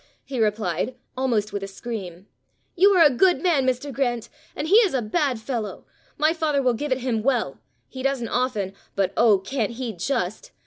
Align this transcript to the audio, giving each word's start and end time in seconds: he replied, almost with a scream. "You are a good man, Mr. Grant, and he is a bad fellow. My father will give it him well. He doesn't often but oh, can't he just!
he 0.23 0.39
replied, 0.39 0.95
almost 1.15 1.53
with 1.53 1.61
a 1.61 1.67
scream. 1.67 2.25
"You 2.75 2.89
are 2.93 3.03
a 3.05 3.11
good 3.11 3.39
man, 3.43 3.67
Mr. 3.67 3.93
Grant, 3.93 4.29
and 4.55 4.67
he 4.67 4.77
is 4.77 4.95
a 4.95 5.01
bad 5.03 5.39
fellow. 5.39 5.85
My 6.17 6.33
father 6.33 6.63
will 6.63 6.73
give 6.73 6.91
it 6.91 7.01
him 7.01 7.21
well. 7.21 7.59
He 7.87 8.01
doesn't 8.01 8.27
often 8.29 8.73
but 8.95 9.13
oh, 9.15 9.37
can't 9.37 9.73
he 9.73 9.93
just! 9.93 10.53